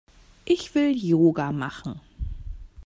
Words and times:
Ich 0.45 0.73
will 0.73 0.97
Yoga 0.97 1.51
machen. 1.51 2.01